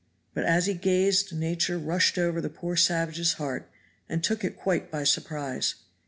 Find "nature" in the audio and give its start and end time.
1.31-1.77